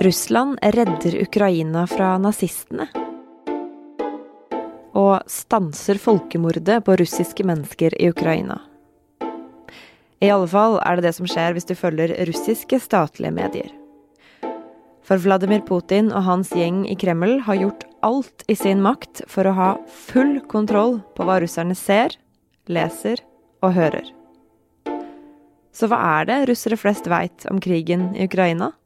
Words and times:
Russland 0.00 0.58
redder 0.62 1.22
Ukraina 1.22 1.86
fra 1.86 2.12
nazistene. 2.22 2.84
Og 4.94 5.26
stanser 5.26 5.98
folkemordet 5.98 6.84
på 6.86 6.94
russiske 7.00 7.42
mennesker 7.42 7.96
i 7.98 8.06
Ukraina. 8.12 8.60
I 10.22 10.30
alle 10.30 10.46
fall 10.54 10.78
er 10.86 11.00
det 11.00 11.08
det 11.08 11.14
som 11.18 11.26
skjer 11.26 11.56
hvis 11.56 11.66
du 11.66 11.74
følger 11.74 12.14
russiske 12.30 12.78
statlige 12.86 13.34
medier. 13.34 13.74
For 15.02 15.18
Vladimir 15.18 15.66
Putin 15.66 16.12
og 16.12 16.28
hans 16.30 16.54
gjeng 16.54 16.84
i 16.86 16.94
Kreml 16.94 17.40
har 17.50 17.58
gjort 17.58 17.86
alt 18.06 18.46
i 18.46 18.54
sin 18.54 18.78
makt 18.84 19.26
for 19.26 19.50
å 19.50 19.58
ha 19.58 19.70
full 19.90 20.38
kontroll 20.46 21.00
på 21.18 21.26
hva 21.26 21.42
russerne 21.42 21.74
ser, 21.74 22.14
leser 22.70 23.18
og 23.66 23.74
hører. 23.74 24.06
Så 25.74 25.90
hva 25.90 25.98
er 26.20 26.30
det 26.30 26.44
russere 26.52 26.78
flest 26.78 27.10
veit 27.10 27.50
om 27.50 27.58
krigen 27.58 28.12
i 28.14 28.30
Ukraina? 28.30 28.76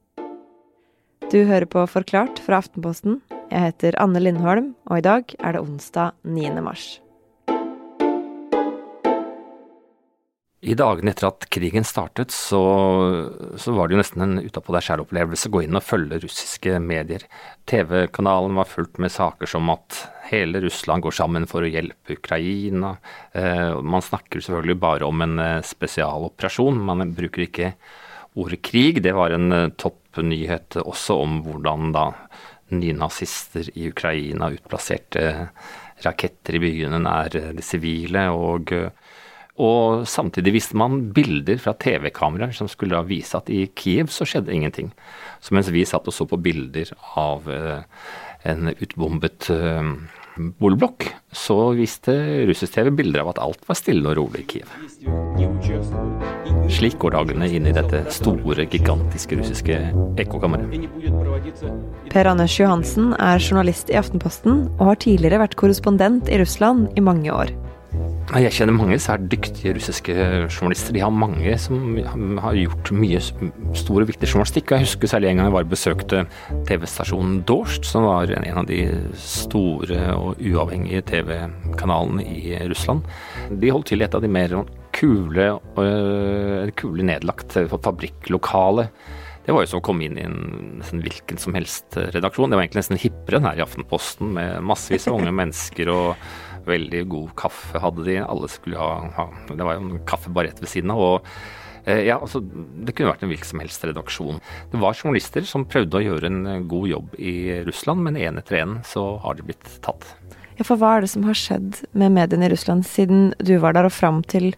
Du 1.32 1.38
hører 1.48 1.64
på 1.64 1.80
Forklart 1.88 2.42
fra 2.45 2.59
Aftenposten. 2.60 3.22
Jeg 3.48 3.70
heter 3.70 3.96
Anne 4.02 4.20
Lindholm, 4.20 4.74
og 4.84 4.98
i 5.00 5.04
dag 5.06 5.30
er 5.38 5.54
det 5.56 5.62
onsdag 5.62 6.12
9. 6.28 6.50
mars. 6.60 6.98
I 10.60 10.76
dagene 10.76 11.14
etter 11.14 11.30
at 11.30 11.46
krigen 11.48 11.88
startet, 11.88 12.37
så, 12.37 12.60
så 13.56 13.73
var 13.73 13.88
det 13.88 13.96
jo 13.96 14.02
nesten 14.02 14.26
en 14.26 14.45
utapå 14.45 14.76
deg 14.76 14.84
sjæl-opplevelse 14.84 15.48
å 15.48 15.56
gå 15.56 15.64
inn 15.64 15.80
og 15.80 15.87
følge 15.87 16.20
russiske 16.20 16.76
medier. 16.84 17.24
TV-kanalen 17.64 18.60
var 18.60 18.68
fullt 18.68 19.01
med 19.01 19.16
saker 19.16 19.48
som 19.56 19.73
at 19.73 20.04
hele 20.28 20.60
Russland 20.68 21.09
går 21.09 21.16
sammen 21.16 21.48
for 21.48 21.64
å 21.64 21.73
hjelpe 21.73 22.20
Ukraina. 22.20 22.98
Eh, 23.32 23.80
man 23.80 24.04
snakker 24.04 24.45
selvfølgelig 24.45 24.80
bare 24.84 25.09
om 25.09 25.24
en 25.24 25.40
eh, 25.40 25.59
spesialoperasjon, 25.64 26.84
man 26.92 27.16
bruker 27.16 27.48
ikke 27.48 27.76
ordet 28.37 28.62
krig. 28.68 29.01
Det 29.02 29.16
var 29.16 29.32
en 29.32 29.52
eh, 29.52 29.70
toppnyhet 30.12 30.77
også 30.83 31.19
om 31.23 31.41
hvordan 31.47 31.93
da 31.96 32.10
nynazister 32.73 33.68
i 33.77 33.91
Ukraina 33.91 34.49
utplasserte 34.52 35.51
raketter 36.04 36.57
i 36.57 36.63
byene 36.63 37.02
nær 37.02 37.32
de 37.32 37.65
sivile. 37.65 38.30
og 38.30 38.73
og 39.60 40.07
samtidig 40.09 40.54
viste 40.54 40.79
man 40.80 41.13
bilder 41.13 41.59
fra 41.60 41.74
TV-kameraer 41.77 42.54
som 42.57 42.71
skulle 42.73 42.96
da 42.96 43.04
vise 43.04 43.37
at 43.37 43.51
i 43.52 43.66
Kiev 43.77 44.09
så 44.09 44.24
skjedde 44.24 44.54
ingenting. 44.54 44.88
Så 45.45 45.52
mens 45.52 45.69
vi 45.69 45.85
satt 45.85 46.09
og 46.09 46.16
så 46.16 46.24
på 46.29 46.41
bilder 46.41 46.88
av 47.21 47.51
eh, 47.52 47.85
en 48.49 48.73
utbombet 48.73 49.51
eh, 49.52 49.93
boligblokk, 50.57 51.10
så 51.37 51.76
viste 51.76 52.16
russisk 52.49 52.73
TV 52.79 52.88
bilder 53.02 53.26
av 53.26 53.35
at 53.35 53.43
alt 53.45 53.69
var 53.69 53.76
stille 53.76 54.09
og 54.09 54.16
rolig 54.23 54.47
i 54.47 54.51
Kiev. 54.57 54.73
Slik 56.73 56.96
går 57.02 57.12
dagene 57.15 57.48
inn 57.52 57.66
i 57.68 57.74
dette 57.76 58.01
store, 58.15 58.65
gigantiske 58.73 59.37
russiske 59.38 59.78
ekkokammeret. 60.23 60.87
Per 62.12 62.30
Anders 62.30 62.56
Johansen 62.59 63.12
er 63.18 63.42
journalist 63.42 63.92
i 63.92 63.98
Aftenposten 64.00 64.64
og 64.78 64.87
har 64.92 65.03
tidligere 65.04 65.42
vært 65.44 65.59
korrespondent 65.60 66.32
i 66.32 66.41
Russland 66.41 66.88
i 66.97 67.04
mange 67.04 67.32
år. 67.34 67.53
Jeg 68.32 68.54
kjenner 68.56 68.72
mange 68.72 68.97
svært 69.03 69.26
dyktige 69.28 69.75
russiske 69.76 70.14
journalister. 70.14 70.94
De 70.97 71.03
har 71.04 71.12
mange 71.12 71.53
som 71.60 71.98
har 72.41 72.56
gjort 72.56 72.92
mye 72.97 73.20
stor 73.20 73.98
og 74.00 74.09
viktig 74.09 74.31
journalistikk. 74.31 74.72
Jeg 74.72 74.86
husker 74.86 75.10
særlig 75.10 75.28
en 75.28 75.42
gang 75.42 75.50
jeg 75.50 75.56
var 75.59 75.69
besøkte 75.69 76.22
TV-stasjonen 76.70 77.42
Dorst, 77.48 77.84
som 77.84 78.06
var 78.09 78.32
en 78.32 78.62
av 78.62 78.69
de 78.70 78.86
store 79.20 80.14
og 80.16 80.41
uavhengige 80.41 81.04
TV-kanalene 81.12 82.25
i 82.25 82.56
Russland. 82.72 83.04
De 83.53 83.75
holdt 83.75 83.92
til 83.92 84.00
i 84.00 84.09
et 84.09 84.16
av 84.16 84.25
de 84.25 84.32
mer 84.32 84.62
kule, 84.94 85.48
øh, 85.82 86.71
kule 86.78 87.06
nedlagt 87.09 87.56
fabrikklokale. 87.72 88.88
Det 89.43 89.54
var 89.54 89.65
jo 89.65 89.72
som 89.72 89.81
å 89.81 89.84
komme 89.84 90.06
inn 90.06 90.19
i 90.21 90.22
en 90.22 91.03
hvilken 91.03 91.41
som 91.41 91.56
helst 91.59 91.97
redaksjon. 91.98 92.53
Det 92.53 92.59
var 92.59 92.62
egentlig 92.62 92.84
nesten 92.84 93.00
hippere 93.03 93.41
enn 93.41 93.48
her 93.48 93.59
i 93.59 93.65
Aftenposten, 93.65 94.37
med 94.37 94.62
massevis 94.62 95.09
av 95.10 95.19
unge 95.19 95.34
mennesker 95.43 95.91
og 95.92 96.14
Veldig 96.62 97.00
god 97.10 97.30
kaffe 97.34 97.80
hadde 97.82 98.04
de. 98.06 98.20
Alle 98.22 98.47
skulle 98.47 98.78
ha, 98.78 99.08
ha 99.16 99.25
Det 99.48 99.64
var 99.66 99.75
jo 99.75 99.82
en 99.82 100.04
kaffebar 100.06 100.47
rett 100.47 100.60
ved 100.62 100.70
siden 100.70 100.92
av. 100.94 101.00
og 101.03 101.26
ja, 101.82 102.20
altså, 102.20 102.38
Det 102.38 102.94
kunne 102.94 103.10
vært 103.10 103.24
en 103.26 103.32
hvilken 103.32 103.48
som 103.48 103.62
helst 103.64 103.82
redaksjon. 103.82 104.38
Det 104.70 104.78
var 104.78 104.94
journalister 104.94 105.42
som 105.42 105.66
prøvde 105.66 105.98
å 105.98 106.04
gjøre 106.04 106.30
en 106.30 106.69
god 106.70 106.86
jobb 106.92 107.16
i 107.19 107.64
Russland, 107.66 108.04
men 108.06 108.20
én 108.20 108.38
etter 108.38 108.60
én 108.60 108.76
så 108.86 109.16
har 109.24 109.34
de 109.34 109.48
blitt 109.48 109.66
tatt. 109.82 110.06
Ja, 110.59 110.66
For 110.69 110.78
hva 110.78 110.97
er 110.97 111.03
det 111.03 111.10
som 111.10 111.26
har 111.26 111.38
skjedd 111.38 111.82
med 111.98 112.14
mediene 112.14 112.47
i 112.47 112.53
Russland 112.53 112.86
siden 112.86 113.32
du 113.42 113.56
var 113.62 113.74
der 113.74 113.88
og 113.88 113.94
fram 113.97 114.22
til 114.22 114.53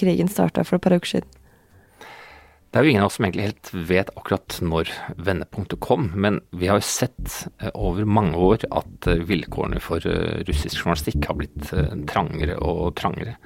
krigen 0.00 0.30
starta 0.32 0.64
for 0.64 0.78
et 0.78 0.84
par 0.84 0.96
uker 0.96 1.18
siden? 1.18 1.38
Det 2.68 2.76
er 2.76 2.84
jo 2.84 2.90
ingen 2.92 3.02
av 3.02 3.08
oss 3.08 3.14
som 3.16 3.24
egentlig 3.24 3.46
helt 3.46 3.68
vet 3.88 4.10
akkurat 4.12 4.58
når 4.60 4.90
vendepunktet 5.24 5.80
kom, 5.80 6.10
men 6.12 6.42
vi 6.52 6.68
har 6.68 6.76
jo 6.76 6.84
sett 6.84 7.38
eh, 7.62 7.70
over 7.72 8.04
mange 8.04 8.36
år 8.36 8.66
at 8.68 9.08
eh, 9.08 9.22
vilkårene 9.24 9.80
for 9.80 10.04
eh, 10.04 10.42
russisk 10.44 10.82
journalistikk 10.82 11.30
har 11.30 11.38
blitt 11.38 11.72
trangere 12.10 12.58
og 12.60 12.92
trangere. 13.00 13.38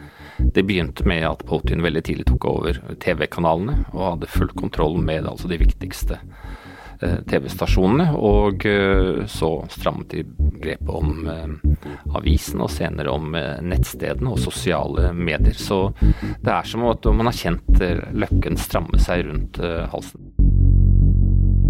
Det 0.42 0.66
begynte 0.66 1.06
med 1.06 1.22
at 1.28 1.46
Putin 1.46 1.86
veldig 1.86 2.02
tidlig 2.08 2.26
tok 2.32 2.48
over 2.50 2.82
TV-kanalene 3.04 3.84
og 3.92 4.08
hadde 4.08 4.32
full 4.32 4.50
kontroll 4.58 4.98
med 4.98 5.30
altså 5.30 5.46
de 5.52 5.60
viktigste 5.62 6.18
Eh, 6.18 6.71
TV-stasjonene. 7.28 8.12
Og 8.18 8.66
eh, 8.68 9.24
så 9.30 9.50
strammet 9.72 10.14
de 10.14 10.24
grepet 10.62 10.92
om 10.92 11.26
eh, 11.28 11.86
avisen, 12.16 12.62
og 12.62 12.70
senere 12.72 13.12
om 13.12 13.32
nettstedene 13.32 14.32
og 14.32 14.40
sosiale 14.42 15.10
medier. 15.16 15.56
Så 15.58 15.84
det 16.00 16.52
er 16.52 16.68
som 16.68 16.86
at 16.90 17.08
man 17.10 17.30
har 17.30 17.36
kjent 17.36 17.82
løkken 18.14 18.58
stramme 18.60 19.00
seg 19.02 19.26
rundt 19.28 19.60
halsen. 19.92 20.30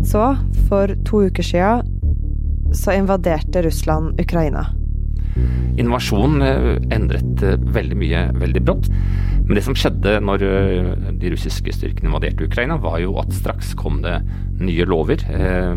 Så, 0.07 0.23
for 0.69 0.91
to 1.07 1.25
uker 1.31 1.47
sia, 1.47 1.73
så 2.75 2.97
invaderte 2.99 3.63
Russland 3.63 4.21
Ukraina. 4.21 4.67
Invasjonen 5.81 6.43
endret 6.93 7.45
veldig 7.73 7.99
mye 8.01 8.25
veldig 8.37 8.65
brått. 8.67 8.91
Men 9.47 9.59
det 9.59 9.65
som 9.67 9.77
skjedde 9.77 10.19
når 10.23 10.45
de 11.19 11.31
russiske 11.33 11.75
styrkene 11.75 12.09
invaderte 12.09 12.47
Ukraina, 12.47 12.79
var 12.81 13.01
jo 13.03 13.17
at 13.21 13.33
straks 13.35 13.73
kom 13.79 14.01
det 14.05 14.21
nye 14.63 14.87
lover. 14.87 15.25
Eh, 15.31 15.75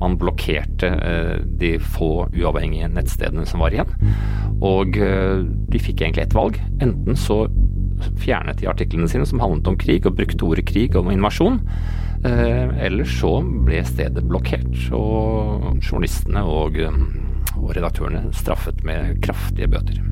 man 0.00 0.16
blokkerte 0.20 0.88
eh, 0.88 1.36
de 1.60 1.76
få 1.82 2.28
uavhengige 2.36 2.90
nettstedene 2.92 3.46
som 3.48 3.64
var 3.64 3.74
igjen. 3.74 3.94
Og 4.64 4.98
eh, 5.00 5.44
de 5.44 5.82
fikk 5.82 6.02
egentlig 6.02 6.26
ett 6.26 6.36
valg. 6.36 6.60
Enten 6.84 7.18
så 7.18 7.46
fjernet 8.20 8.60
de 8.60 8.68
artiklene 8.70 9.08
sine 9.10 9.26
som 9.26 9.42
handlet 9.42 9.72
om 9.72 9.78
krig, 9.80 10.06
og 10.06 10.18
brukte 10.18 10.44
ordet 10.46 10.68
krig 10.68 10.96
om 10.98 11.10
invasjon. 11.10 11.62
Eller 12.18 13.06
så 13.06 13.36
ble 13.66 13.78
stedet 13.86 14.24
blokkert, 14.26 14.72
og 14.94 15.78
journalistene 15.78 16.42
og, 16.42 16.80
og 17.54 17.70
redaktørene 17.76 18.24
straffet 18.34 18.82
med 18.86 19.20
kraftige 19.22 19.70
bøter. 19.70 20.02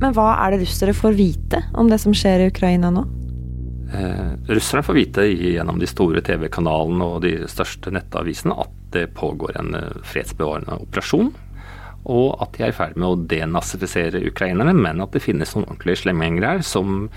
Men 0.00 0.12
hva 0.16 0.32
er 0.44 0.52
det 0.52 0.64
russere 0.64 0.96
får 0.96 1.16
vite 1.16 1.62
om 1.74 1.88
det 1.88 2.00
som 2.02 2.14
skjer 2.16 2.44
i 2.44 2.50
Ukraina 2.50 2.90
nå? 2.92 3.06
Eh, 3.94 4.30
russerne 4.46 4.82
får 4.82 4.94
vite 4.94 5.24
gjennom 5.30 5.78
de 5.78 5.88
store 5.88 6.20
TV-kanalene 6.26 7.06
og 7.06 7.20
de 7.22 7.36
største 7.48 7.92
nettavisene 7.94 8.56
at 8.58 8.72
det 8.96 9.08
pågår 9.16 9.56
en 9.60 9.76
eh, 9.78 10.00
fredsbevarende 10.04 10.80
operasjon. 10.82 11.30
Og 12.06 12.42
at 12.42 12.54
de 12.54 12.64
er 12.66 12.72
i 12.72 12.76
ferd 12.76 12.98
med 12.98 13.08
å 13.08 13.20
denazifisere 13.30 14.22
ukrainerne, 14.28 14.74
men 14.74 15.02
at 15.02 15.14
det 15.14 15.24
finnes 15.24 15.54
noen 15.54 15.66
ordentlige 15.66 16.04
slemminger 16.04 16.46
her 16.46 16.60
som, 16.66 17.08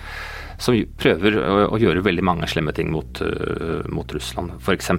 som 0.58 0.78
prøver 0.98 1.38
å, 1.38 1.58
å, 1.68 1.80
gjøre 1.82 2.02
veldig 2.06 2.26
mange 2.26 2.50
slemme 2.50 2.74
ting 2.74 2.90
mot, 2.94 3.22
uh, 3.22 3.86
mot 3.94 4.10
Russland. 4.18 4.56
F.eks. 4.58 4.90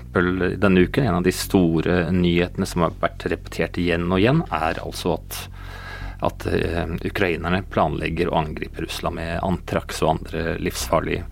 denne 0.62 0.84
uken, 0.86 1.08
en 1.08 1.18
av 1.18 1.26
de 1.26 1.34
store 1.34 2.04
nyhetene 2.14 2.70
som 2.70 2.86
har 2.86 2.94
vært 3.02 3.26
repetert 3.34 3.82
igjen 3.82 4.06
og 4.12 4.22
igjen, 4.22 4.44
er 4.54 4.78
altså 4.78 5.16
at 5.16 5.40
at 6.26 6.46
uh, 6.46 6.96
ukrainerne 7.06 7.62
planlegger 7.72 8.30
å 8.30 8.38
angripe 8.42 8.84
Russland 8.84 9.18
med 9.18 9.38
antrax 9.46 10.02
og 10.04 10.16
andre 10.16 10.56
livsfarlige 10.62 11.24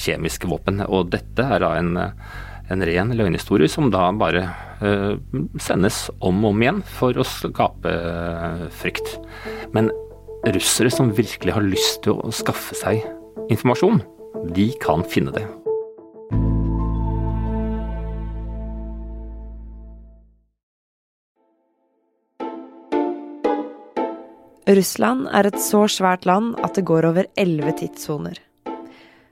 kjemiske 0.00 0.48
våpen. 0.50 0.82
Og 0.88 1.10
dette 1.12 1.44
er 1.44 1.62
da 1.64 1.74
en, 1.78 1.96
en 2.00 2.84
ren 2.88 3.14
løgnhistorie 3.16 3.70
som 3.70 3.90
da 3.92 4.08
bare 4.16 4.46
uh, 4.80 5.16
sendes 5.60 6.06
om 6.18 6.44
og 6.44 6.54
om 6.54 6.64
igjen 6.64 6.84
for 6.98 7.16
å 7.20 7.26
skape 7.26 7.94
uh, 7.94 8.66
frykt. 8.80 9.18
Men 9.76 9.92
russere 10.54 10.92
som 10.92 11.12
virkelig 11.12 11.56
har 11.56 11.66
lyst 11.66 12.04
til 12.06 12.16
å 12.16 12.32
skaffe 12.34 12.76
seg 12.78 13.04
informasjon, 13.52 14.00
de 14.56 14.70
kan 14.80 15.04
finne 15.04 15.34
det. 15.36 15.44
Russland 24.76 25.26
er 25.34 25.48
et 25.48 25.58
så 25.58 25.86
svært 25.90 26.26
land 26.28 26.52
at 26.64 26.76
det 26.76 26.84
går 26.86 27.08
over 27.08 27.26
elleve 27.40 27.72
tidssoner. 27.80 28.36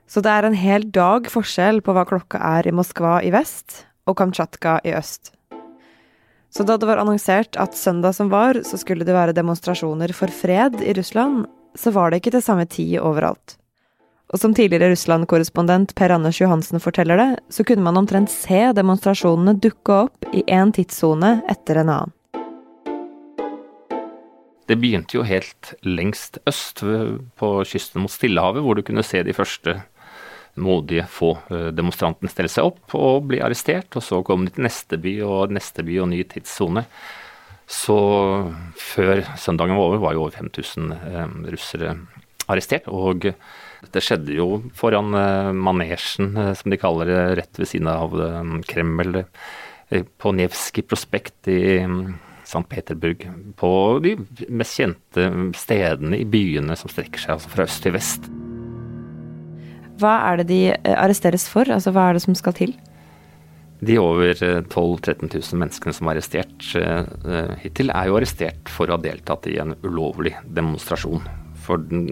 Så 0.08 0.22
det 0.24 0.32
er 0.32 0.46
en 0.48 0.56
hel 0.56 0.86
dag 0.90 1.28
forskjell 1.30 1.82
på 1.84 1.94
hva 1.94 2.06
klokka 2.08 2.40
er 2.56 2.66
i 2.66 2.72
Moskva 2.74 3.18
i 3.22 3.30
vest 3.34 3.84
og 4.08 4.16
Kamtsjatka 4.18 4.78
i 4.88 4.94
øst. 4.96 5.34
Så 6.48 6.64
da 6.64 6.78
det 6.80 6.88
var 6.88 6.98
annonsert 7.02 7.58
at 7.60 7.76
søndag 7.76 8.16
som 8.16 8.32
var, 8.32 8.62
så 8.64 8.80
skulle 8.80 9.04
det 9.04 9.14
være 9.14 9.36
demonstrasjoner 9.36 10.14
for 10.16 10.32
fred 10.32 10.80
i 10.80 10.96
Russland, 10.96 11.44
så 11.76 11.92
var 11.94 12.10
det 12.10 12.22
ikke 12.22 12.34
til 12.38 12.46
samme 12.48 12.66
tid 12.66 12.96
overalt. 12.98 13.58
Og 14.32 14.40
som 14.40 14.52
tidligere 14.56 14.90
Russland-korrespondent 14.92 15.94
Per 15.96 16.12
Anders 16.12 16.40
Johansen 16.40 16.80
forteller 16.82 17.20
det, 17.20 17.30
så 17.52 17.64
kunne 17.64 17.84
man 17.84 18.00
omtrent 18.00 18.32
se 18.32 18.66
demonstrasjonene 18.76 19.56
dukke 19.60 20.02
opp 20.08 20.32
i 20.32 20.42
én 20.48 20.72
tidssone 20.74 21.38
etter 21.48 21.80
en 21.80 21.92
annen. 21.92 22.17
Det 24.68 24.76
begynte 24.76 25.16
jo 25.16 25.24
helt 25.24 25.72
lengst 25.86 26.36
øst, 26.48 26.82
på 27.40 27.52
kysten 27.64 28.04
mot 28.04 28.12
Stillehavet, 28.12 28.60
hvor 28.64 28.76
du 28.76 28.84
kunne 28.84 29.06
se 29.06 29.22
de 29.24 29.36
første 29.36 29.78
modige, 30.58 31.06
få 31.10 31.32
eh, 31.52 31.68
demonstrantene 31.74 32.30
stelle 32.32 32.50
seg 32.52 32.68
opp 32.68 32.96
og 32.98 33.28
bli 33.30 33.40
arrestert. 33.44 33.94
Og 33.96 34.04
så 34.04 34.20
kom 34.26 34.46
de 34.46 34.54
til 34.54 34.66
neste 34.66 34.98
by 35.00 35.14
og 35.26 35.54
neste 35.54 35.84
by 35.86 36.02
og 36.02 36.10
ny 36.12 36.20
tidssone. 36.28 36.84
Så 37.68 37.98
før 38.80 39.22
søndagen 39.40 39.76
var 39.76 39.90
over, 39.90 40.02
var 40.02 40.16
jo 40.16 40.26
over 40.26 40.36
5000 40.36 40.94
eh, 40.98 41.24
russere 41.54 41.96
arrestert. 42.48 42.88
Og 42.90 43.28
dette 43.28 44.04
skjedde 44.04 44.36
jo 44.36 44.50
foran 44.76 45.16
eh, 45.16 45.50
manesjen, 45.56 46.32
som 46.58 46.72
de 46.72 46.80
kaller 46.80 47.12
det, 47.12 47.20
rett 47.42 47.60
ved 47.62 47.72
siden 47.72 47.90
av 47.92 48.16
Kreml. 48.68 49.22
På 50.20 50.34
Nevskij 50.36 50.84
prospekt 50.84 51.48
i 51.48 51.78
mm, 51.80 52.00
St. 52.48 52.64
Peterburg. 52.68 53.28
På 53.60 53.70
de 54.02 54.16
mest 54.48 54.78
kjente 54.80 55.28
stedene 55.58 56.22
i 56.22 56.28
byene 56.28 56.76
som 56.80 56.88
strekker 56.88 57.20
seg 57.20 57.36
altså 57.36 57.52
fra 57.52 57.66
øst 57.68 57.82
til 57.84 57.96
vest. 57.96 58.28
Hva 59.98 60.14
er 60.30 60.40
det 60.40 60.48
de 60.48 60.60
eh, 60.72 60.94
arresteres 60.96 61.48
for? 61.50 61.68
Altså, 61.68 61.92
hva 61.92 62.08
er 62.08 62.16
det 62.16 62.24
som 62.24 62.36
skal 62.38 62.56
til? 62.56 62.76
De 63.84 63.98
over 64.00 64.32
12 64.34 64.64
000-13 64.72 65.28
000 65.28 65.60
menneskene 65.60 65.94
som 65.94 66.08
er 66.08 66.16
arrestert 66.16 66.64
uh, 66.74 67.52
hittil, 67.62 67.92
er 67.94 68.08
jo 68.08 68.16
arrestert 68.18 68.72
for 68.74 68.90
å 68.90 68.96
ha 68.96 69.02
deltatt 69.04 69.46
i 69.46 69.54
en 69.62 69.76
ulovlig 69.84 70.32
demonstrasjon. 70.42 71.22
For 71.62 71.84
den, 71.86 72.08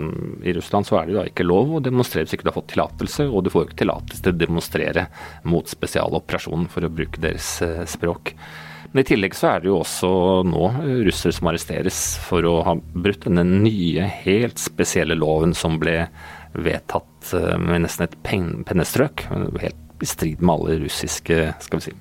I 0.46 0.54
Russland 0.54 0.86
så 0.86 1.00
er 1.00 1.08
det 1.08 1.16
da 1.16 1.24
ikke 1.26 1.46
lov 1.46 1.74
å 1.74 1.82
demonstrere 1.82 2.22
hvis 2.22 2.36
ikke 2.36 2.46
du 2.46 2.52
har 2.52 2.58
fått 2.60 2.70
tillatelse, 2.76 3.26
og 3.26 3.42
du 3.42 3.50
får 3.50 3.66
ikke 3.66 3.80
tillatelse 3.82 4.22
til 4.22 4.36
å 4.36 4.40
demonstrere 4.44 5.08
mot 5.50 5.74
spesialoperasjonen, 5.74 6.70
for 6.70 6.86
å 6.86 6.92
bruke 6.92 7.24
deres 7.24 7.50
språk. 7.90 8.36
Men 8.96 9.02
i 9.02 9.08
tillegg 9.10 9.34
så 9.36 9.50
er 9.50 9.60
det 9.60 9.68
jo 9.68 9.82
også 9.82 10.08
nå 10.48 10.68
russere 11.04 11.36
som 11.36 11.50
arresteres 11.50 11.96
for 12.24 12.46
å 12.48 12.54
ha 12.64 12.72
brutt 12.96 13.26
denne 13.26 13.42
nye, 13.44 14.06
helt 14.22 14.56
spesielle 14.56 15.12
loven 15.20 15.52
som 15.52 15.74
ble 15.76 16.06
vedtatt 16.56 17.34
uh, 17.36 17.58
med 17.60 17.84
nesten 17.84 18.06
et 18.06 18.14
pennestrøk. 18.24 19.26
Helt 19.60 20.00
i 20.00 20.08
strid 20.08 20.40
med 20.40 20.54
alle 20.54 20.78
russiske 20.86 21.36
skal 21.66 21.82
vi 21.82 21.90
si, 21.90 21.92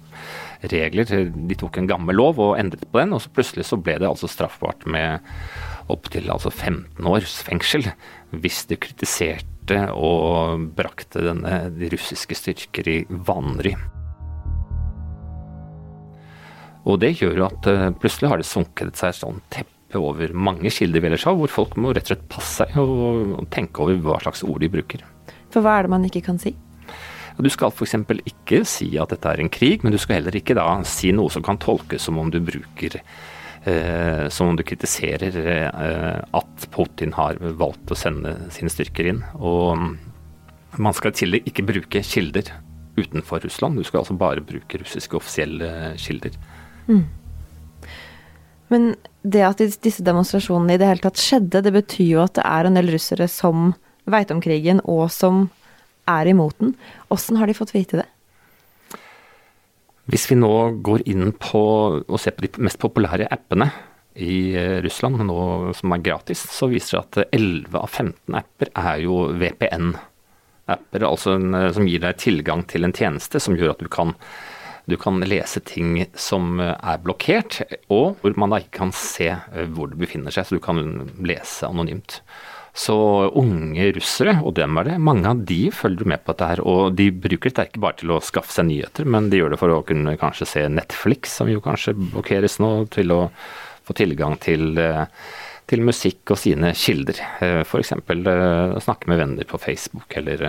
regler. 0.72 1.12
De 1.36 1.58
tok 1.60 1.82
en 1.82 1.92
gammel 1.92 2.16
lov 2.16 2.40
og 2.40 2.56
endret 2.62 2.88
på 2.88 3.02
den, 3.02 3.12
og 3.12 3.26
så 3.26 3.34
plutselig 3.36 3.68
så 3.68 3.82
ble 3.84 3.98
det 4.00 4.08
altså 4.08 4.32
straffbart 4.32 4.88
med 4.88 5.28
opptil 5.92 6.32
altså 6.32 6.48
15 6.48 7.12
års 7.12 7.42
fengsel 7.44 7.90
hvis 8.32 8.64
du 8.72 8.78
kritiserte 8.80 9.84
og 9.92 10.64
brakte 10.80 11.28
denne, 11.28 11.66
de 11.76 11.92
russiske 11.92 12.40
styrker 12.40 12.88
i 12.88 12.98
vanry. 13.28 13.76
Og 16.86 17.00
det 17.02 17.16
gjør 17.20 17.40
jo 17.40 17.48
at 17.48 17.70
uh, 17.72 17.88
plutselig 17.98 18.30
har 18.32 18.42
det 18.42 18.48
sunket 18.50 19.00
seg 19.00 19.16
sånn 19.18 19.42
teppe 19.54 19.72
over 19.96 20.34
mange 20.36 20.70
kilder 20.74 21.02
vi 21.02 21.10
ellers 21.10 21.26
har, 21.28 21.38
hvor 21.40 21.52
folk 21.52 21.78
må 21.80 21.94
rett 21.96 22.10
og 22.10 22.14
slett 22.14 22.28
passe 22.32 22.66
seg 22.66 22.78
og, 22.82 23.36
og 23.40 23.50
tenke 23.54 23.84
over 23.84 24.02
hva 24.04 24.20
slags 24.24 24.44
ord 24.46 24.60
de 24.62 24.72
bruker. 24.74 25.06
For 25.54 25.64
hva 25.64 25.80
er 25.80 25.88
det 25.88 25.94
man 25.96 26.08
ikke 26.08 26.26
kan 26.26 26.40
si? 26.42 26.52
Du 27.36 27.50
skal 27.52 27.72
f.eks. 27.74 27.96
ikke 28.24 28.62
si 28.68 28.94
at 29.00 29.12
dette 29.12 29.32
er 29.32 29.42
en 29.44 29.52
krig, 29.52 29.84
men 29.84 29.92
du 29.92 30.00
skal 30.00 30.20
heller 30.20 30.36
ikke 30.38 30.56
da 30.56 30.68
si 30.88 31.12
noe 31.16 31.32
som 31.34 31.44
kan 31.44 31.60
tolkes 31.60 32.08
som 32.08 32.20
om 32.22 32.30
du 32.32 32.40
bruker 32.40 32.96
eh, 33.02 34.28
Som 34.32 34.54
om 34.54 34.56
du 34.56 34.64
kritiserer 34.64 35.36
eh, 35.44 36.22
at 36.40 36.68
Putin 36.72 37.16
har 37.18 37.42
valgt 37.60 37.92
å 37.92 38.00
sende 38.00 38.38
sine 38.56 38.72
styrker 38.72 39.12
inn. 39.12 39.24
Og 39.36 40.80
man 40.80 40.96
skal 40.96 41.12
i 41.12 41.20
tillegg 41.20 41.50
ikke 41.52 41.68
bruke 41.68 42.04
kilder 42.08 42.54
utenfor 42.96 43.44
Russland. 43.44 43.76
Du 43.76 43.84
skal 43.84 44.04
altså 44.06 44.16
bare 44.16 44.44
bruke 44.44 44.80
russiske 44.80 45.20
offisielle 45.20 45.96
kilder. 46.00 46.40
Mm. 46.88 47.04
Men 48.74 48.88
det 49.22 49.44
at 49.46 49.62
disse 49.62 50.04
demonstrasjonene 50.06 50.76
i 50.76 50.82
det 50.82 50.90
hele 50.90 51.04
tatt 51.04 51.22
skjedde, 51.22 51.64
det 51.66 51.74
betyr 51.76 52.10
jo 52.16 52.24
at 52.26 52.36
det 52.38 52.46
er 52.48 52.68
en 52.68 52.78
del 52.78 52.92
russere 52.94 53.28
som 53.32 53.74
veit 54.10 54.32
om 54.34 54.42
krigen, 54.42 54.82
og 54.86 55.08
som 55.14 55.48
er 56.10 56.30
imot 56.30 56.58
den. 56.62 56.76
Åssen 57.14 57.40
har 57.40 57.50
de 57.50 57.58
fått 57.58 57.74
vite 57.74 58.02
det? 58.02 58.10
Hvis 60.06 60.28
vi 60.30 60.38
nå 60.38 60.54
går 60.86 61.08
inn 61.10 61.32
på 61.42 61.62
og 62.06 62.18
ser 62.22 62.36
på 62.38 62.46
de 62.46 62.66
mest 62.68 62.78
populære 62.82 63.26
appene 63.34 63.72
i 64.22 64.54
eh, 64.56 64.78
Russland 64.86 65.24
nå, 65.26 65.38
som 65.76 65.96
er 65.96 66.04
gratis, 66.06 66.44
så 66.54 66.70
viser 66.72 67.00
det 67.00 67.26
at 67.26 67.34
11 67.36 67.80
av 67.80 67.90
15 67.90 68.38
apper 68.38 68.72
er 68.78 69.02
jo 69.04 69.18
VPN-apper. 69.34 71.08
Altså 71.10 71.36
en, 71.40 71.50
eh, 71.58 71.72
som 71.74 71.90
gir 71.90 72.04
deg 72.06 72.22
tilgang 72.22 72.64
til 72.70 72.86
en 72.86 72.94
tjeneste 72.96 73.42
som 73.42 73.58
gjør 73.58 73.74
at 73.74 73.82
du 73.82 73.90
kan, 73.92 74.14
du 74.86 74.98
kan 75.02 75.22
lese 75.26 75.62
ting 75.66 75.98
som 76.14 76.60
eh, 76.64 76.76
er 76.76 77.02
blokkert, 77.04 77.62
og 77.94 78.20
hvor 78.22 78.36
man 78.40 78.54
da 78.54 78.62
ikke 78.62 78.80
kan 78.84 78.94
se 78.96 79.32
hvor 79.74 79.90
du 79.92 79.98
befinner 80.00 80.34
seg, 80.34 80.48
så 80.48 80.60
du 80.60 80.64
kan 80.64 80.84
lese 81.26 81.70
anonymt. 81.70 82.20
Så 82.76 82.96
unge 83.40 83.86
russere, 83.96 84.34
og 84.44 84.58
dem 84.58 84.76
er 84.82 84.90
det, 84.90 84.96
mange 85.00 85.30
av 85.32 85.46
de 85.48 85.70
følger 85.72 86.10
med 86.12 86.26
på 86.26 86.34
dette 86.34 86.50
her. 86.50 86.62
Og 86.68 86.98
de 87.00 87.08
bruker 87.08 87.48
dette 87.48 87.70
ikke 87.70 87.84
bare 87.86 87.96
til 88.02 88.12
å 88.12 88.20
skaffe 88.20 88.52
seg 88.52 88.68
nyheter, 88.68 89.08
men 89.08 89.30
de 89.32 89.40
gjør 89.40 89.56
det 89.56 89.60
for 89.62 89.72
å 89.72 89.84
kunne 89.88 90.18
kanskje 90.20 90.50
se 90.52 90.66
Netflix, 90.68 91.38
som 91.40 91.48
jo 91.48 91.64
kanskje 91.64 91.96
blokkeres 91.96 92.60
nå, 92.60 92.74
til 92.92 93.16
å 93.16 93.22
få 93.88 93.96
tilgang 93.96 94.36
til, 94.44 94.76
eh, 94.78 95.06
til 95.72 95.88
musikk 95.88 96.36
og 96.36 96.42
sine 96.42 96.74
kilder. 96.76 97.24
Eh, 97.40 97.64
F.eks. 97.64 97.96
Eh, 97.96 98.80
snakke 98.84 99.08
med 99.08 99.24
venner 99.24 99.48
på 99.48 99.62
Facebook 99.62 100.12
eller, 100.20 100.44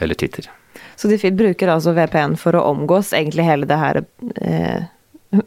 eller 0.00 0.14
Twitter. 0.14 0.48
Så 0.96 1.10
de 1.10 1.30
bruker 1.34 1.70
altså 1.72 1.94
VPN 1.96 2.36
for 2.40 2.56
å 2.56 2.66
omgås 2.72 3.12
egentlig 3.16 3.46
hele 3.46 3.68
det 3.68 3.78
her 3.80 4.02
eh, 4.40 4.86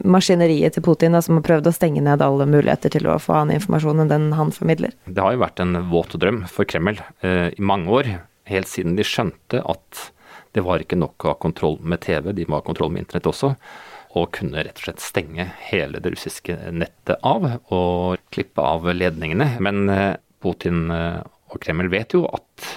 maskineriet 0.04 0.76
til 0.76 0.84
Putin, 0.84 1.16
da, 1.16 1.22
som 1.24 1.38
har 1.38 1.46
prøvd 1.46 1.70
å 1.70 1.74
stenge 1.74 2.02
ned 2.04 2.22
alle 2.24 2.46
muligheter 2.48 2.92
til 2.92 3.08
å 3.08 3.18
få 3.22 3.36
annen 3.38 3.58
informasjon 3.58 4.04
enn 4.04 4.12
den 4.12 4.30
han 4.36 4.52
formidler? 4.54 4.94
Det 5.06 5.24
har 5.24 5.34
jo 5.34 5.44
vært 5.44 5.62
en 5.64 5.80
våt 5.92 6.16
drøm 6.20 6.44
for 6.50 6.68
Kreml 6.68 7.00
eh, 7.24 7.48
i 7.54 7.64
mange 7.64 7.92
år, 8.00 8.12
helt 8.48 8.70
siden 8.70 8.96
de 8.98 9.06
skjønte 9.06 9.62
at 9.64 10.08
det 10.56 10.64
var 10.64 10.82
ikke 10.82 10.98
nok 10.98 11.24
å 11.24 11.32
ha 11.32 11.38
kontroll 11.40 11.78
med 11.84 12.02
TV, 12.04 12.32
de 12.32 12.46
må 12.48 12.58
ha 12.58 12.66
kontroll 12.66 12.92
med 12.92 13.04
internett 13.04 13.28
også. 13.30 13.52
Og 14.16 14.30
kunne 14.34 14.62
rett 14.64 14.80
og 14.80 14.86
slett 14.86 15.02
stenge 15.04 15.44
hele 15.68 16.00
det 16.02 16.14
russiske 16.14 16.56
nettet 16.72 17.20
av 17.26 17.44
og 17.74 18.22
klippe 18.32 18.64
av 18.64 18.88
ledningene. 18.96 19.50
Men 19.62 19.84
eh, 19.92 20.16
Putin 20.42 20.88
eh, 20.94 21.20
og 21.52 21.60
Kreml 21.62 21.90
vet 21.92 22.16
jo 22.16 22.24
at 22.26 22.70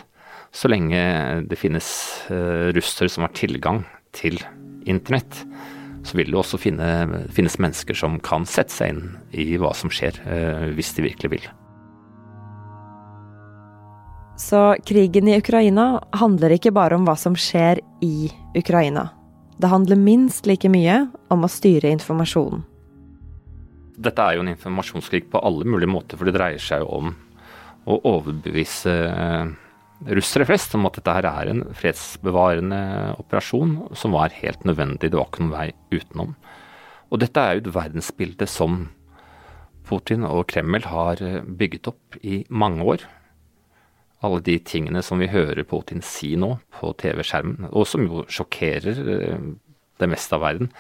så 0.52 0.68
lenge 0.68 1.02
det 1.48 1.60
finnes 1.60 1.88
eh, 2.30 2.72
russere 2.76 3.10
som 3.10 3.24
har 3.24 3.34
tilgang 3.38 3.86
til 4.16 4.38
internett, 4.90 5.46
så 6.04 6.18
vil 6.18 6.32
det 6.32 6.40
også 6.42 6.60
finne, 6.60 6.88
finnes 7.32 7.60
mennesker 7.62 7.96
som 7.96 8.20
kan 8.24 8.46
sette 8.50 8.74
seg 8.74 8.94
inn 8.94 9.04
i 9.32 9.56
hva 9.62 9.72
som 9.78 9.92
skjer, 9.94 10.20
eh, 10.26 10.68
hvis 10.76 10.92
de 10.98 11.06
virkelig 11.08 11.32
vil. 11.38 11.48
Så 14.42 14.60
krigen 14.88 15.30
i 15.30 15.38
Ukraina 15.38 16.02
handler 16.18 16.56
ikke 16.56 16.74
bare 16.74 16.98
om 16.98 17.06
hva 17.06 17.16
som 17.20 17.38
skjer 17.38 17.80
i 18.04 18.32
Ukraina. 18.58 19.12
Det 19.62 19.70
handler 19.70 20.00
minst 20.02 20.48
like 20.50 20.70
mye 20.74 21.04
om 21.30 21.46
å 21.46 21.52
styre 21.52 21.92
informasjonen. 21.94 22.66
Dette 24.02 24.24
er 24.26 24.40
jo 24.40 24.42
en 24.42 24.50
informasjonskrig 24.50 25.28
på 25.30 25.40
alle 25.46 25.68
mulige 25.70 25.92
måter, 25.92 26.18
for 26.18 26.26
det 26.26 26.34
dreier 26.34 26.64
seg 26.64 26.82
jo 26.82 26.88
om 26.98 27.12
å 27.86 28.00
overbevise 28.16 28.96
eh, 29.12 29.52
russere 30.10 30.48
flest 30.50 30.74
om 30.78 30.88
at 30.90 30.98
dette 30.98 31.14
her 31.14 31.28
er 31.30 31.52
en 31.52 31.62
fredsbevarende 31.78 32.82
operasjon 33.22 33.76
som 33.98 34.16
var 34.16 34.34
helt 34.42 34.66
nødvendig. 34.66 35.12
Det 35.12 35.18
var 35.20 35.30
ikke 35.30 35.46
noen 35.46 35.54
vei 35.54 35.68
utenom. 35.94 36.34
Og 37.12 37.22
dette 37.22 37.44
er 37.44 37.58
jo 37.58 37.66
et 37.66 37.74
verdensbilde 37.76 38.48
som 38.50 38.86
Putin 39.88 40.24
og 40.28 40.46
Kreml 40.52 40.86
har 40.88 41.22
eh, 41.26 41.42
bygget 41.44 41.90
opp 41.92 42.20
i 42.24 42.44
mange 42.50 42.86
år. 42.94 43.04
Alle 44.24 44.42
de 44.46 44.58
tingene 44.64 45.02
som 45.04 45.20
vi 45.20 45.32
hører 45.32 45.66
Putin 45.68 46.04
si 46.06 46.36
nå 46.40 46.54
på 46.78 46.94
TV-skjermen, 47.02 47.72
og 47.72 47.88
som 47.90 48.06
jo 48.06 48.24
sjokkerer 48.32 49.02
eh, 49.02 49.50
det 50.02 50.10
meste 50.10 50.38
av 50.38 50.46
verden, 50.46 50.72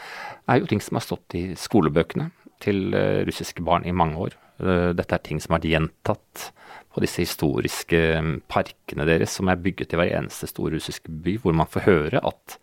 er 0.49 0.61
jo 0.61 0.69
ting 0.69 0.81
som 0.81 0.97
har 0.97 1.05
stått 1.05 1.35
i 1.37 1.43
skolebøkene 1.59 2.29
til 2.63 2.95
eh, 2.95 3.21
russiske 3.27 3.65
barn 3.65 3.85
i 3.85 3.95
mange 3.95 4.29
år. 4.29 4.37
Dette 4.61 5.15
er 5.17 5.23
ting 5.25 5.39
som 5.41 5.55
har 5.55 5.57
vært 5.57 5.71
gjentatt 5.71 6.41
på 6.91 7.03
disse 7.03 7.23
historiske 7.23 7.99
um, 8.19 8.33
parkene 8.51 9.07
deres 9.07 9.37
som 9.37 9.51
er 9.51 9.61
bygget 9.61 9.93
i 9.93 9.99
hver 9.99 10.15
eneste 10.17 10.49
store 10.49 10.75
russiske 10.75 11.13
by, 11.23 11.37
hvor 11.43 11.55
man 11.55 11.69
får 11.71 11.87
høre 11.87 12.23
at 12.27 12.57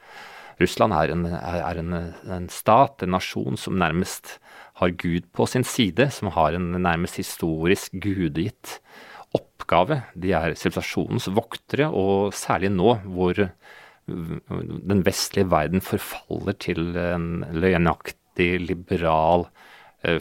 Russland 0.59 0.95
er, 0.97 1.13
en, 1.15 1.25
er 1.31 1.79
en, 1.79 1.93
en, 2.35 2.49
stat, 2.51 3.05
en 3.05 3.15
nasjon, 3.15 3.57
som 3.61 3.79
nærmest 3.79 4.39
har 4.81 4.95
Gud 4.99 5.29
på 5.35 5.47
sin 5.47 5.63
side, 5.63 6.09
som 6.11 6.33
har 6.35 6.57
en 6.57 6.73
nærmest 6.83 7.21
historisk 7.21 7.95
gudegitt 8.03 8.81
oppgave. 9.39 10.01
De 10.19 10.33
er 10.35 10.57
sivilisasjonens 10.59 11.29
voktere, 11.31 11.87
og 11.95 12.35
særlig 12.35 12.73
nå 12.75 12.97
hvor 13.07 13.39
den 14.09 15.05
vestlige 15.07 15.51
verden 15.53 15.85
forfaller 15.85 16.57
til 16.59 16.97
en 16.99 17.45
løgnaktig, 17.55 18.57
liberal 18.65 19.47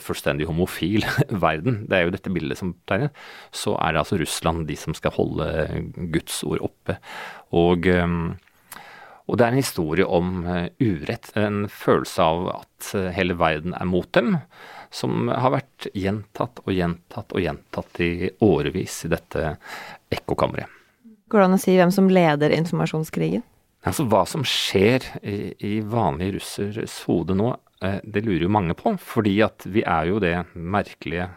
fullstendig 0.03 0.49
homofil 0.49 1.05
verden, 1.45 1.83
det 1.89 1.97
er 1.97 2.07
jo 2.07 2.15
dette 2.15 2.33
bildet 2.33 2.59
som 2.59 2.75
tegner, 2.89 3.13
så 3.55 3.75
er 3.81 3.93
det 3.93 4.03
altså 4.03 4.19
Russland 4.21 4.67
de 4.69 4.77
som 4.79 4.97
skal 4.97 5.15
holde 5.17 5.47
Guds 6.13 6.41
ord 6.47 6.65
oppe. 6.69 6.97
Og, 7.55 7.87
og 7.87 9.37
det 9.39 9.45
er 9.45 9.53
en 9.53 9.61
historie 9.61 10.07
om 10.07 10.41
urett, 10.83 11.31
en 11.39 11.65
følelse 11.71 12.25
av 12.25 12.49
at 12.57 12.89
hele 13.15 13.37
verden 13.39 13.75
er 13.77 13.87
mot 13.87 14.09
dem 14.17 14.35
som 14.93 15.27
har 15.27 15.53
vært 15.53 15.87
gjentatt 15.95 16.61
og 16.63 16.73
gjentatt 16.73 17.35
og 17.35 17.43
gjentatt 17.43 18.01
i 18.03 18.31
årevis 18.43 19.03
i 19.05 19.11
dette 19.11 19.53
ekkokammeret. 20.13 20.73
Går 21.27 21.41
det 21.41 21.47
an 21.49 21.57
å 21.57 21.59
si 21.59 21.75
hvem 21.75 21.91
som 21.91 22.07
leder 22.11 22.55
informasjonskrigen? 22.55 23.43
Altså 23.87 24.07
Hva 24.09 24.23
som 24.27 24.43
skjer 24.47 25.03
i, 25.21 25.37
i 25.63 25.73
vanlige 25.85 26.37
russers 26.37 27.01
hode 27.07 27.35
nå, 27.37 27.51
eh, 27.53 27.66
det 27.77 28.23
lurer 28.25 28.45
jo 28.45 28.53
mange 28.53 28.75
på. 28.77 28.95
Fordi 28.97 29.35
at 29.45 29.65
vi 29.69 29.83
er 29.85 30.09
jo 30.09 30.21
det 30.23 30.35
merkelige 30.55 31.29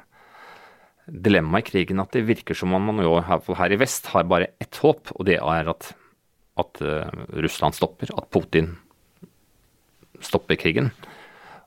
dilemmaet 1.11 1.67
i 1.67 1.71
krigen 1.73 2.03
at 2.03 2.15
det 2.15 2.27
virker 2.29 2.55
som 2.57 2.75
om 2.77 2.91
man 2.91 3.03
jo 3.03 3.17
her 3.21 3.73
i 3.75 3.79
vest 3.81 4.13
har 4.15 4.29
bare 4.31 4.53
ett 4.63 4.79
håp, 4.83 5.11
og 5.17 5.27
det 5.27 5.41
er 5.41 5.71
at, 5.73 5.91
at 6.61 6.83
uh, 6.87 7.25
Russland 7.35 7.75
stopper, 7.75 8.13
at 8.15 8.31
Putin 8.31 8.77
stopper 10.23 10.61
krigen 10.61 10.93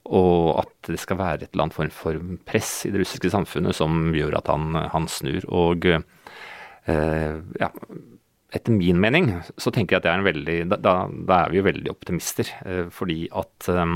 og 0.03 0.59
at 0.59 0.89
det 0.91 0.99
skal 0.99 1.19
være 1.19 1.45
et 1.45 1.53
eller 1.53 1.67
annet 1.67 1.77
form 1.77 1.93
for 1.95 2.17
press 2.47 2.71
i 2.87 2.91
det 2.91 3.03
russiske 3.03 3.31
samfunnet 3.31 3.75
som 3.77 4.11
gjør 4.15 4.35
at 4.39 4.49
han, 4.51 4.75
han 4.91 5.07
snur. 5.07 5.45
Og 5.47 5.87
eh, 5.87 7.37
ja, 7.61 7.69
etter 8.53 8.75
min 8.75 8.99
mening 8.99 9.31
så 9.55 9.71
tenker 9.71 9.95
jeg 9.95 10.01
at 10.01 10.07
det 10.07 10.11
er 10.11 10.19
en 10.19 10.27
veldig 10.27 10.57
Da, 10.73 10.95
da 11.07 11.39
er 11.39 11.53
vi 11.53 11.61
jo 11.61 11.67
veldig 11.69 11.93
optimister, 11.93 12.51
eh, 12.67 12.83
fordi 12.91 13.29
at 13.31 13.69
eh, 13.71 13.95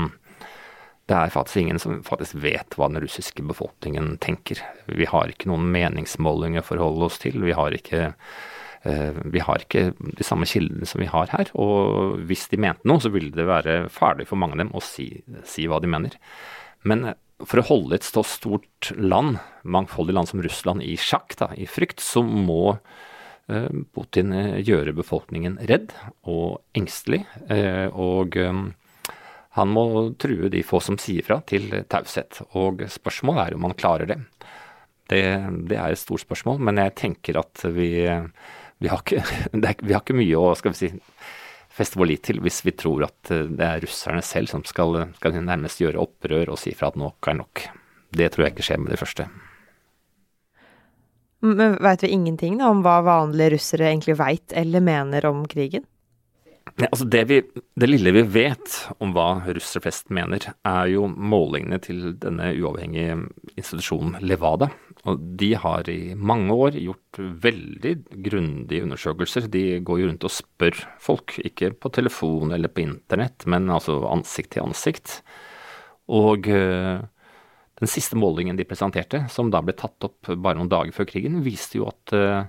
det 1.08 1.16
er 1.16 1.32
faktisk 1.32 1.62
ingen 1.62 1.80
som 1.82 2.02
faktisk 2.04 2.36
vet 2.44 2.76
hva 2.76 2.90
den 2.90 3.00
russiske 3.02 3.42
befolkningen 3.48 4.18
tenker. 4.20 4.60
Vi 4.86 5.08
har 5.08 5.32
ikke 5.32 5.48
noen 5.50 5.70
meningsmålinger 5.72 6.62
å 6.62 6.68
forholde 6.68 7.08
oss 7.08 7.20
til. 7.22 7.40
Vi 7.42 7.56
har 7.56 7.76
ikke 7.76 8.10
Eh, 8.82 9.14
vi 9.24 9.42
har 9.42 9.62
ikke 9.62 9.90
de 9.98 10.26
samme 10.26 10.46
kildene 10.48 10.86
som 10.86 11.02
vi 11.02 11.10
har 11.10 11.30
her. 11.34 11.50
Og 11.58 12.18
hvis 12.28 12.46
de 12.52 12.60
mente 12.60 12.86
noe, 12.88 13.02
så 13.02 13.10
ville 13.12 13.34
det 13.34 13.48
være 13.48 13.80
farlig 13.92 14.28
for 14.30 14.40
mange 14.40 14.56
av 14.56 14.62
dem 14.62 14.74
å 14.76 14.82
si, 14.84 15.10
si 15.48 15.66
hva 15.68 15.80
de 15.82 15.90
mener. 15.90 16.18
Men 16.88 17.10
eh, 17.10 17.18
for 17.46 17.62
å 17.62 17.68
holde 17.68 17.98
et 17.98 18.06
så 18.06 18.24
stort 18.26 18.92
land, 18.98 19.38
mangfoldig 19.62 20.16
land 20.16 20.30
som 20.30 20.42
Russland, 20.42 20.82
i 20.82 20.96
sjakk, 20.98 21.36
da, 21.38 21.52
i 21.54 21.68
frykt, 21.70 22.02
så 22.02 22.24
må 22.26 22.72
uh, 22.74 23.68
Putin 23.94 24.34
gjøre 24.58 24.96
befolkningen 24.98 25.54
redd 25.70 25.94
og 26.26 26.58
engstelig. 26.74 27.20
Og 27.94 28.34
han 29.58 29.74
må 29.74 29.84
true 30.20 30.50
de 30.52 30.62
få 30.66 30.80
som 30.84 30.98
sier 31.00 31.26
fra, 31.26 31.40
til 31.46 31.68
taushet. 31.90 32.40
Og 32.58 32.84
spørsmålet 32.90 33.44
er 33.44 33.58
om 33.58 33.66
han 33.68 33.76
klarer 33.78 34.10
det. 34.10 34.20
det. 35.10 35.24
Det 35.68 35.76
er 35.76 35.92
et 35.92 36.00
stort 36.00 36.24
spørsmål, 36.24 36.62
men 36.64 36.80
jeg 36.80 36.96
tenker 37.02 37.42
at 37.42 37.66
vi 37.74 37.90
vi 38.78 38.88
har 38.88 39.02
ikke, 39.02 39.22
er, 39.58 39.74
vi 39.82 39.94
har 39.94 40.02
ikke 40.02 40.18
mye 40.18 40.38
å 40.38 40.54
skal 40.58 40.74
vi 40.74 40.80
si, 40.86 40.92
feste 41.78 41.98
vår 42.00 42.12
lit 42.12 42.24
til 42.28 42.40
hvis 42.44 42.62
vi 42.66 42.74
tror 42.78 43.08
at 43.08 43.34
eh, 43.34 43.46
det 43.50 43.66
er 43.66 43.84
russerne 43.84 44.22
selv 44.26 44.50
som 44.52 44.64
skal, 44.66 45.02
skal 45.18 45.38
nærmest 45.38 45.82
gjøre 45.82 46.02
opprør 46.02 46.54
og 46.54 46.60
si 46.62 46.74
fra 46.78 46.92
at 46.92 46.98
nok 47.00 47.30
er 47.30 47.38
nok. 47.42 47.68
Det 48.14 48.32
tror 48.32 48.46
jeg 48.46 48.56
ikke 48.56 48.68
skjer 48.70 48.82
med 48.82 48.94
det 48.94 49.00
første. 49.02 49.28
Men 51.44 51.76
Veit 51.84 52.02
vi 52.02 52.10
ingenting 52.10 52.56
da, 52.58 52.70
om 52.72 52.80
hva 52.82 52.98
vanlige 53.06 53.54
russere 53.54 53.92
egentlig 53.92 54.16
veit 54.18 54.54
eller 54.58 54.82
mener 54.82 55.28
om 55.28 55.44
krigen? 55.50 55.84
Altså 56.86 57.08
det, 57.10 57.24
vi, 57.26 57.38
det, 57.74 57.88
lille 57.88 58.12
vi 58.14 58.22
vet 58.22 58.74
om 59.02 59.10
hva 59.16 59.40
russere 59.48 59.82
flest 59.82 60.12
mener, 60.14 60.44
er 60.68 60.90
jo 60.92 61.08
målingene 61.10 61.80
til 61.82 62.12
denne 62.22 62.52
uavhengige 62.54 63.16
institusjonen 63.56 64.20
Levada. 64.22 64.70
Og 65.08 65.18
de 65.40 65.50
har 65.58 65.90
i 65.90 66.14
mange 66.14 66.54
år 66.54 66.78
gjort 66.78 67.20
veldig 67.42 67.94
grundige 68.28 68.86
undersøkelser. 68.86 69.50
De 69.50 69.64
går 69.82 70.02
jo 70.02 70.10
rundt 70.12 70.28
og 70.28 70.34
spør 70.34 70.80
folk, 71.02 71.38
ikke 71.50 71.72
på 71.74 71.90
telefon 71.98 72.54
eller 72.54 72.70
på 72.70 72.84
internett, 72.86 73.46
men 73.50 73.70
altså 73.74 73.98
ansikt 74.12 74.54
til 74.54 74.68
ansikt. 74.68 75.18
Og 76.14 76.46
øh, 76.46 77.02
den 77.78 77.90
siste 77.90 78.18
målingen 78.18 78.58
de 78.58 78.66
presenterte, 78.68 79.24
som 79.34 79.50
da 79.50 79.62
ble 79.66 79.74
tatt 79.78 80.06
opp 80.06 80.30
bare 80.30 80.58
noen 80.58 80.70
dager 80.70 80.94
før 80.94 81.10
krigen, 81.10 81.42
viste 81.42 81.82
jo 81.82 81.90
at 81.90 82.14
øh, 82.14 82.44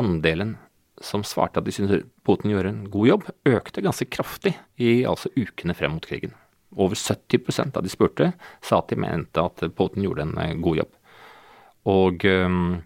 andelen 0.00 0.58
som 1.00 1.24
svarte 1.24 1.60
at 1.60 1.66
de 1.66 1.72
syntes 1.74 2.04
Putin 2.26 2.52
gjør 2.52 2.68
en 2.68 2.84
god 2.92 3.08
jobb, 3.08 3.26
økte 3.48 3.84
ganske 3.84 4.06
kraftig 4.12 4.54
i 4.80 5.00
altså 5.08 5.32
ukene 5.36 5.76
frem 5.76 5.96
mot 5.96 6.06
krigen. 6.06 6.34
Over 6.76 6.98
70% 6.98 7.78
av 7.78 7.82
de 7.82 7.90
spurte 7.90 8.30
sa 8.62 8.78
at 8.78 8.92
de 8.92 9.00
mente 9.00 9.42
at 9.42 9.64
Putin 9.76 10.04
gjorde 10.06 10.28
en 10.28 10.36
eh, 10.38 10.54
god 10.60 10.82
jobb. 10.82 10.92
Og 11.90 12.26
um, 12.28 12.76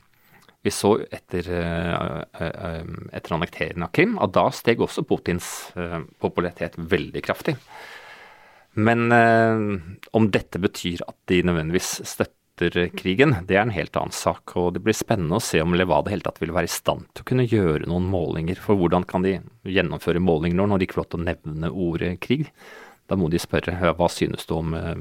vi 0.64 0.72
så 0.72 0.94
etter, 1.12 1.50
uh, 1.50 2.22
uh, 2.38 2.86
etter 3.12 3.34
annekteringen 3.36 3.84
av 3.84 3.90
Krim 3.92 4.14
at 4.22 4.32
da 4.32 4.46
steg 4.54 4.80
også 4.80 5.04
Putins 5.04 5.48
popularitet 6.22 6.78
veldig 6.78 7.24
kraftig. 7.26 7.58
Men 8.74 9.06
om 10.18 10.24
dette 10.34 10.58
betyr 10.58 11.04
at 11.06 11.14
de 11.30 11.44
nødvendigvis 11.46 12.00
støtter 12.10 12.43
etter 12.54 12.88
krigen, 12.94 13.34
det 13.48 13.56
er 13.56 13.64
en 13.64 13.74
helt 13.74 13.96
annen 13.98 14.14
sak. 14.14 14.54
Og 14.56 14.74
det 14.74 14.82
blir 14.84 14.94
spennende 14.94 15.38
å 15.38 15.42
se 15.42 15.60
om 15.62 15.74
Levada 15.74 16.12
helt 16.12 16.24
tatt 16.26 16.40
vil 16.42 16.54
være 16.54 16.68
i 16.68 16.72
stand 16.72 17.08
til 17.12 17.24
å 17.24 17.28
kunne 17.28 17.46
gjøre 17.48 17.88
noen 17.90 18.06
målinger. 18.10 18.60
For 18.62 18.78
hvordan 18.78 19.06
kan 19.10 19.26
de 19.26 19.40
gjennomføre 19.66 20.22
målinger 20.22 20.60
når 20.60 20.78
de 20.78 20.86
ikke 20.86 20.98
får 20.98 21.04
lov 21.04 21.10
til 21.10 21.22
å 21.22 21.28
nevne 21.28 21.70
ordet 21.70 22.12
krig? 22.22 22.50
Da 23.10 23.18
må 23.20 23.28
de 23.28 23.40
spørre 23.42 23.74
hva 23.98 24.08
synes 24.08 24.46
du 24.48 24.54
om 24.56 24.72
uh, 24.78 24.94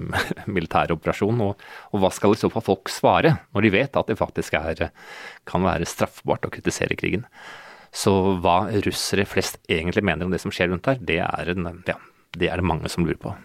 militær 0.50 0.92
operasjon, 0.96 1.40
og, 1.46 1.62
og, 1.92 2.00
hva 2.02 2.12
skal 2.12 2.34
i 2.34 2.42
så 2.42 2.50
fall 2.52 2.66
folk 2.66 2.92
svare, 2.92 3.38
når 3.56 3.68
de 3.68 3.74
vet 3.78 4.00
at 4.02 4.10
det 4.10 4.20
faktisk 4.20 4.58
er, 4.60 4.90
kan 5.48 5.64
være 5.64 5.88
straffbart 5.88 6.50
å 6.50 6.52
kritisere 6.54 6.98
krigen. 7.00 7.28
Så 7.94 8.12
hva 8.42 8.64
russere 8.84 9.28
flest 9.30 9.62
egentlig 9.70 10.04
mener 10.04 10.26
om 10.26 10.34
det 10.34 10.42
som 10.42 10.52
skjer 10.52 10.74
rundt 10.74 10.90
her, 10.90 10.98
det 11.00 11.22
er, 11.22 11.54
en, 11.54 11.84
ja, 11.86 12.00
det 12.34 12.50
er 12.50 12.66
mange 12.66 12.90
som 12.90 13.06
lurer 13.06 13.22
på. 13.22 13.38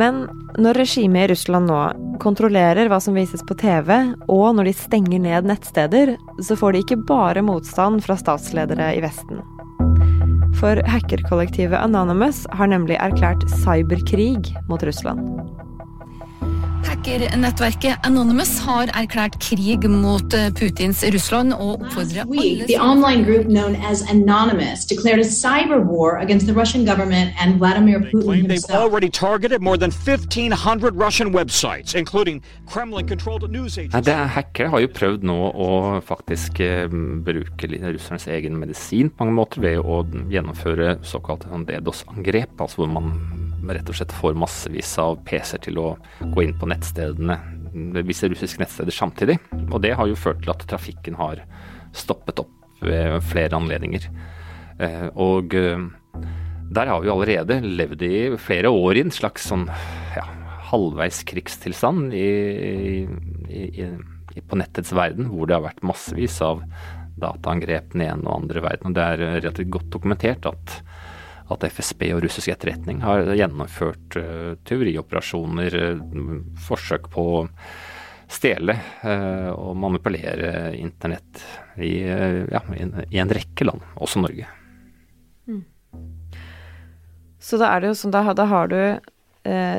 Men 0.00 0.22
når 0.56 0.80
regimet 0.80 1.26
i 1.26 1.32
Russland 1.34 1.68
nå 1.68 1.80
kontrollerer 2.22 2.88
hva 2.88 3.00
som 3.04 3.16
vises 3.18 3.42
på 3.46 3.56
TV, 3.60 3.92
og 4.32 4.56
når 4.56 4.70
de 4.70 4.74
stenger 4.76 5.20
ned 5.20 5.48
nettsteder, 5.50 6.14
så 6.40 6.56
får 6.56 6.72
de 6.72 6.84
ikke 6.84 7.02
bare 7.10 7.44
motstand 7.44 8.00
fra 8.06 8.16
statsledere 8.20 8.94
i 8.96 9.02
Vesten. 9.04 9.42
For 10.60 10.80
hackerkollektivet 10.88 11.78
Anonymous 11.78 12.46
har 12.56 12.68
nemlig 12.72 12.98
erklært 13.00 13.44
cyberkrig 13.62 14.54
mot 14.68 14.82
Russland. 14.84 15.24
Hackernettverket 16.86 18.06
Anonymous 18.06 18.52
har 18.64 18.90
erklært 18.96 19.36
krig 19.42 19.84
mot 19.90 20.34
eh, 20.36 20.50
Putins 20.56 21.02
Russland 21.14 21.54
og 21.56 21.84
oppfordrer 21.84 22.24
alle 22.24 22.66
The 22.68 22.78
online 22.80 23.24
group 23.24 23.46
known 23.46 23.76
as 23.76 24.02
Anonymous 24.10 24.86
declared 24.86 25.20
a 25.20 25.28
cyber 25.28 25.80
war 25.80 26.18
against 26.18 26.46
the 26.46 26.54
Russian 26.54 26.84
government 26.84 27.32
and 27.40 27.58
Vladimir 27.58 28.00
Putin 28.00 28.46
himself. 28.46 28.68
They've 28.68 28.80
already 28.80 29.10
targeted 29.10 29.60
more 29.62 29.76
than 29.76 29.90
1500 29.90 30.96
Russian 30.96 31.32
websites, 31.32 31.94
including 31.94 32.42
Kremlin-controlled 32.66 33.50
news 33.50 33.78
agencies. 33.78 34.04
Det 34.04 34.14
Hackere 34.36 34.68
har 34.68 34.84
jo 34.84 34.92
prøvd 34.94 35.26
nå 35.26 35.38
å 35.50 35.70
faktisk 36.04 36.60
eh, 36.64 36.86
bruke 37.26 37.70
russernes 37.70 38.28
egen 38.28 38.58
medisin 38.60 39.10
på 39.10 39.24
mange 39.24 39.38
måter 39.40 39.64
ved 39.64 39.80
å 39.80 40.02
gjennomføre 40.30 40.98
såkalte 41.06 41.50
sånn 41.50 41.66
DDoS-angrep, 41.68 42.56
altså 42.60 42.84
hvor 42.84 42.92
man 42.92 43.14
rett 43.68 43.88
og 43.90 43.96
slett 43.96 44.14
får 44.16 44.38
massevis 44.38 44.92
av 45.02 45.18
PC-er 45.26 45.62
til 45.66 45.80
å 45.80 45.88
gå 46.32 46.44
inn 46.44 46.56
på 46.58 46.68
nettstedene, 46.70 47.36
visse 48.06 48.30
russiske 48.30 48.62
nettsteder 48.62 48.94
samtidig. 48.94 49.38
Og 49.68 49.80
det 49.84 49.94
har 49.98 50.08
jo 50.10 50.18
ført 50.18 50.42
til 50.44 50.52
at 50.54 50.64
trafikken 50.70 51.18
har 51.20 51.42
stoppet 51.96 52.42
opp 52.42 52.82
ved 52.84 53.18
flere 53.28 53.58
anledninger. 53.58 54.06
Eh, 54.80 55.08
og 55.20 55.54
eh, 55.58 55.82
der 56.70 56.90
har 56.90 57.02
vi 57.02 57.12
allerede 57.12 57.60
levd 57.64 58.04
i 58.06 58.14
flere 58.40 58.70
år 58.72 58.96
i 58.96 59.04
en 59.04 59.14
slags 59.14 59.48
sånn 59.50 59.66
ja, 60.14 60.24
halvveis 60.70 61.24
krigstilstand 61.28 62.14
i, 62.16 62.30
i, 63.50 63.64
i, 63.84 64.42
på 64.46 64.58
nettets 64.58 64.94
verden, 64.96 65.28
hvor 65.32 65.50
det 65.50 65.58
har 65.58 65.66
vært 65.66 65.84
massevis 65.86 66.38
av 66.46 66.62
dataangrep 67.20 67.92
den 67.92 68.06
ene 68.06 68.24
og 68.24 68.44
andre 68.44 68.62
verden. 68.64 68.90
Og 68.90 68.96
det 68.96 69.06
er 69.06 69.24
relativt 69.40 69.74
godt 69.74 69.90
dokumentert 69.92 70.46
at 70.48 70.78
at 71.54 71.66
FSB 71.66 72.10
og 72.14 72.24
russisk 72.24 72.50
etterretning 72.52 73.02
har 73.04 73.24
gjennomført 73.36 74.16
uh, 74.18 74.52
teorioperasjoner, 74.68 75.76
uh, 75.76 76.34
forsøk 76.66 77.10
på 77.12 77.26
å 77.40 77.46
stjele 78.30 78.76
uh, 79.02 79.50
og 79.56 79.74
manipulere 79.82 80.70
internett 80.78 81.42
i, 81.76 81.96
ja, 82.00 82.60
i, 82.76 82.82
en, 82.84 82.94
i, 83.08 83.18
en, 83.18 83.32
rekke 83.34 83.66
land, 83.66 83.82
også 83.98 84.22
Norge. 84.22 84.46
Mm. 85.50 85.64
Så 87.40 87.58
da 87.58 87.72
er 87.72 87.82
det 87.82 87.90
jo 87.90 87.98
sånn, 87.98 88.14
da, 88.14 88.22
da 88.36 88.46
har 88.50 88.70
du 88.70 88.82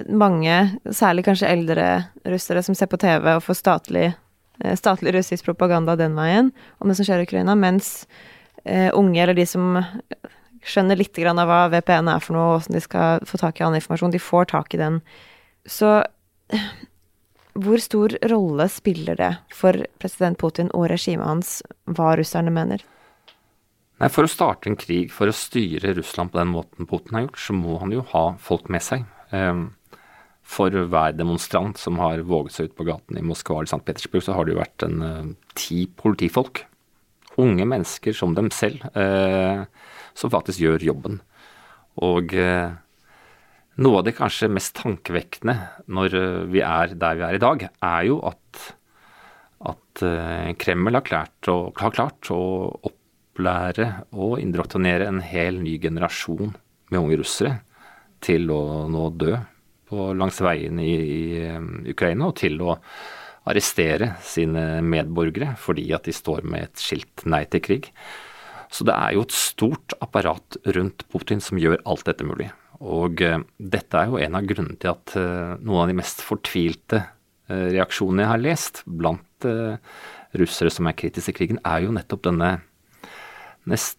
mange, 0.09 0.55
særlig 0.89 1.21
kanskje 1.27 1.51
eldre 1.53 1.83
russere, 2.25 2.63
som 2.65 2.73
ser 2.75 2.89
på 2.89 2.97
TV 2.97 3.27
og 3.35 3.43
får 3.45 3.59
statlig, 3.59 4.07
statlig 4.79 5.13
russisk 5.13 5.45
propaganda 5.45 5.93
den 5.99 6.17
veien 6.17 6.49
om 6.81 6.89
det 6.89 6.95
som 6.97 7.05
skjer 7.05 7.21
i 7.21 7.27
Ukraina, 7.27 7.53
mens 7.53 7.91
unge, 8.65 9.21
eller 9.21 9.37
de 9.37 9.45
som 9.45 9.77
skjønner 10.61 10.99
litt 10.99 11.17
av 11.17 11.41
hva 11.49 11.65
VPN 11.73 12.09
er 12.11 12.23
for 12.23 12.37
noe, 12.37 12.45
og 12.45 12.61
hvordan 12.61 12.77
de 12.77 12.83
skal 12.85 13.25
få 13.27 13.41
tak 13.41 13.59
i 13.59 13.65
annen 13.65 13.81
informasjon. 13.81 14.13
De 14.13 14.21
får 14.21 14.51
tak 14.53 14.73
i 14.75 14.81
den. 14.81 15.01
Så 15.65 16.01
hvor 17.53 17.81
stor 17.83 18.15
rolle 18.31 18.67
spiller 18.71 19.17
det 19.19 19.31
for 19.53 19.75
president 19.99 20.39
Putin 20.39 20.71
og 20.77 20.87
regimet 20.91 21.27
hans 21.27 21.59
hva 21.89 22.13
russerne 22.19 22.53
mener? 22.53 22.83
Nei, 24.01 24.09
For 24.09 24.25
å 24.25 24.31
starte 24.31 24.71
en 24.71 24.79
krig, 24.79 25.11
for 25.13 25.29
å 25.29 25.35
styre 25.35 25.93
Russland 25.97 26.31
på 26.33 26.39
den 26.39 26.53
måten 26.55 26.87
Putin 26.89 27.17
har 27.17 27.27
gjort, 27.27 27.41
så 27.43 27.53
må 27.53 27.77
han 27.83 27.93
jo 27.93 28.05
ha 28.13 28.23
folk 28.41 28.71
med 28.73 28.81
seg. 28.81 29.03
Ehm, 29.35 29.67
for 30.41 30.73
hver 30.73 31.13
demonstrant 31.13 31.77
som 31.77 31.99
har 32.01 32.23
våget 32.25 32.55
seg 32.55 32.71
ut 32.71 32.77
på 32.79 32.87
gaten 32.87 33.19
i 33.19 33.25
Moskva 33.25 33.59
eller 33.59 33.69
St. 33.69 33.83
Petersburg, 33.85 34.23
så 34.25 34.35
har 34.35 34.47
det 34.47 34.55
jo 34.55 34.61
vært 34.63 34.85
en 34.87 35.03
uh, 35.05 35.51
ti 35.55 35.85
politifolk. 35.85 36.63
Unge 37.39 37.67
mennesker 37.69 38.15
som 38.17 38.33
dem 38.35 38.49
selv, 38.51 38.81
uh, 38.97 39.63
som 40.21 40.33
faktisk 40.33 40.61
gjør 40.61 40.85
jobben. 40.91 41.19
Og 42.05 42.35
uh, 42.37 42.69
noe 43.81 43.99
av 43.99 44.05
det 44.07 44.15
kanskje 44.19 44.51
mest 44.53 44.75
tankevekkende 44.77 45.57
når 45.91 46.17
vi 46.53 46.61
er 46.65 46.93
der 46.93 47.17
vi 47.17 47.27
er 47.27 47.37
i 47.37 47.41
dag, 47.41 47.67
er 47.67 48.07
jo 48.07 48.19
at, 48.29 48.65
at 49.73 50.03
Kreml 50.61 50.99
har 50.99 51.05
klart, 51.07 51.49
å, 51.49 51.71
har 51.79 51.95
klart 51.95 52.29
å 52.33 52.41
opplære 52.91 53.87
og 54.11 54.37
indoktrinere 54.43 55.07
en 55.09 55.23
hel 55.25 55.57
ny 55.63 55.77
generasjon 55.81 56.53
med 56.91 56.99
unge 56.99 57.21
russere 57.23 57.55
til 58.21 58.51
å 58.53 58.61
nå 58.91 59.07
dø 59.17 59.33
på, 59.89 60.11
langs 60.15 60.39
veiene 60.43 60.85
i, 60.85 60.95
i 61.01 61.91
Ukraina, 61.91 62.29
og 62.29 62.37
til 62.39 62.59
å 62.63 62.77
arrestere 63.49 64.13
sine 64.23 64.81
medborgere 64.85 65.55
fordi 65.59 65.87
at 65.95 66.05
de 66.07 66.13
står 66.15 66.45
med 66.47 66.67
et 66.67 66.83
skilt 66.83 67.25
nei 67.29 67.43
til 67.49 67.63
krig. 67.65 67.89
Så 68.71 68.87
det 68.87 68.95
er 68.95 69.15
jo 69.15 69.25
et 69.25 69.35
stort 69.35 69.95
apparat 69.99 70.57
rundt 70.77 71.03
Putin 71.11 71.43
som 71.43 71.59
gjør 71.59 71.81
alt 71.83 72.05
dette 72.07 72.25
mulig. 72.27 72.47
Og 72.81 73.21
uh, 73.21 73.41
dette 73.59 73.97
er 73.97 74.09
jo 74.09 74.19
en 74.21 74.37
av 74.37 74.47
grunnene 74.47 74.79
til 74.81 74.93
at 74.93 75.15
uh, 75.19 75.57
noen 75.61 75.83
av 75.83 75.91
de 75.91 75.97
mest 75.99 76.23
fortvilte 76.25 77.03
uh, 77.03 77.67
reaksjonene 77.75 78.25
jeg 78.25 78.31
har 78.31 78.43
lest 78.47 78.83
blant 78.87 79.27
russere 80.37 80.69
som 80.69 80.85
er 80.85 80.93
kritiske 80.93 81.31
til 81.31 81.33
krigen, 81.33 81.57
er 81.65 81.79
jo 81.81 81.93
nettopp 81.95 82.27
denne, 82.27 82.49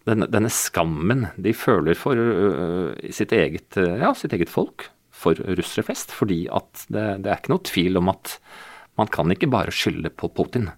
denne, 0.07 0.51
skammen 0.55 1.25
de 1.35 1.51
føler 1.51 1.99
for 1.99 2.15
sitt 3.11 3.35
eget, 3.35 3.75
ja, 3.75 4.13
sitt 4.15 4.31
eget 4.31 4.47
folk 4.47 4.85
for 5.11 5.35
russere 5.59 5.83
flest. 5.83 6.15
Fordi 6.15 6.45
det, 6.47 7.03
det, 7.25 7.27
er 7.27 7.41
ikke 7.41 7.51
noe 7.51 7.67
tvil 7.67 7.99
om 7.99 8.13
at 8.13 8.37
man 8.95 9.11
kan 9.11 9.35
ikke 9.35 9.51
bare 9.51 9.75
skylde 9.75 10.13
på 10.15 10.31
Putin. 10.31 10.71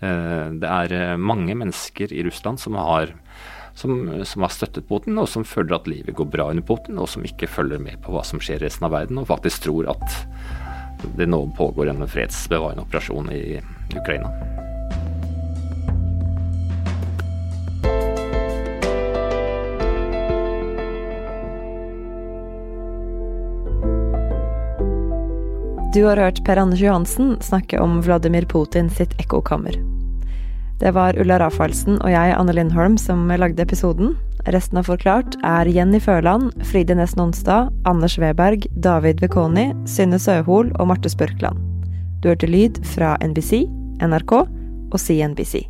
Eh, 0.00 0.46
det 0.60 0.68
er 0.68 0.94
eh, 0.96 1.16
mange 1.20 1.54
mennesker 1.54 2.12
i 2.12 2.24
Russland 2.24 2.60
som 2.60 2.78
har, 2.80 3.12
som, 3.74 4.24
som 4.24 4.46
har 4.46 4.54
støttet 4.54 4.88
Putin, 4.88 5.18
og 5.20 5.28
som 5.28 5.44
føler 5.44 5.76
at 5.76 5.90
livet 5.90 6.16
går 6.16 6.30
bra 6.32 6.48
under 6.52 6.64
Putin, 6.64 7.00
og 7.00 7.10
som 7.12 7.26
ikke 7.26 7.50
følger 7.50 7.82
med 7.82 8.00
på 8.04 8.14
hva 8.14 8.24
som 8.26 8.40
skjer 8.40 8.62
i 8.62 8.68
resten 8.68 8.88
av 8.88 8.96
verden, 8.96 9.20
og 9.20 9.28
faktisk 9.30 9.68
tror 9.68 9.92
at 9.92 10.20
det 11.16 11.28
nå 11.28 11.46
pågår 11.56 11.92
en 11.92 12.08
fredsbevarende 12.08 12.84
operasjon 12.84 13.30
i 13.32 13.60
Ukraina. 13.96 14.32
Du 25.90 26.04
har 26.06 26.20
hørt 26.22 26.44
Per 26.46 26.56
Anders 26.56 26.80
Johansen 26.80 27.32
snakke 27.42 27.80
om 27.82 27.98
Vladimir 28.06 28.46
Putin 28.46 28.92
sitt 28.94 29.16
ekkokammer. 29.18 29.89
Det 30.80 30.94
var 30.96 31.16
Ulla 31.20 31.36
Rafaelsen 31.42 31.98
og 32.00 32.08
jeg, 32.08 32.32
Anne 32.32 32.54
Lindholm, 32.56 32.96
som 32.98 33.28
lagde 33.28 33.60
episoden. 33.60 34.14
Resten 34.48 34.80
av 34.80 34.88
Forklart 34.88 35.36
er 35.44 35.68
Jenny 35.68 36.00
Førland, 36.00 36.54
Fride 36.64 36.96
Næss 36.96 37.18
Nonstad, 37.20 37.68
Anders 37.84 38.16
Weberg, 38.18 38.64
David 38.80 39.20
Vekoni, 39.20 39.70
Synne 39.84 40.18
Søhol 40.18 40.72
og 40.80 40.88
Marte 40.88 41.12
Spørkland. 41.12 41.60
Du 42.24 42.32
hørte 42.32 42.48
lyd 42.48 42.80
fra 42.96 43.14
NBC, 43.20 43.66
NRK 44.00 44.32
og 44.40 44.98
CNBC. 45.00 45.69